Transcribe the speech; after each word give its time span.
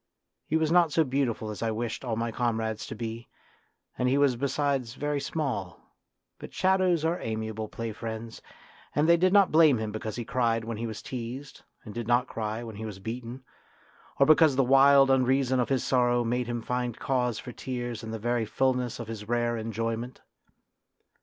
He 0.47 0.57
was 0.57 0.71
not 0.71 0.91
so 0.91 1.03
beautiful 1.03 1.51
as 1.51 1.61
I 1.61 1.69
wished 1.69 2.03
all 2.03 2.15
my 2.15 2.31
comrades 2.31 2.87
to 2.87 2.95
be, 2.95 3.27
and 3.99 4.09
he 4.09 4.17
was 4.17 4.35
besides 4.35 4.95
very 4.95 5.19
small; 5.19 5.79
but 6.39 6.51
shadows 6.51 7.05
are 7.05 7.19
amiable 7.21 7.67
play 7.67 7.91
friends, 7.91 8.41
and 8.95 9.07
they 9.07 9.15
did 9.15 9.31
not 9.31 9.51
blame 9.51 9.77
him 9.77 9.91
because 9.91 10.15
he 10.15 10.25
cried 10.25 10.63
when 10.65 10.77
he 10.77 10.87
was 10.87 11.03
teased 11.03 11.61
and 11.85 11.93
did 11.93 12.07
not 12.07 12.25
cry 12.27 12.63
when 12.63 12.77
he 12.77 12.83
was 12.87 12.97
beaten, 12.97 13.43
or 14.17 14.25
because 14.25 14.55
the 14.55 14.63
wild 14.63 15.11
unreason 15.11 15.59
of 15.59 15.69
his 15.69 15.83
sorrow 15.83 16.23
made 16.23 16.47
him 16.47 16.63
find 16.63 16.97
cause 16.97 17.37
for 17.37 17.51
tears 17.51 18.01
in 18.01 18.09
the 18.09 18.17
very 18.17 18.43
fullness 18.43 18.99
of 18.99 19.07
his 19.07 19.29
rare 19.29 19.55
enjoyment. 19.55 20.19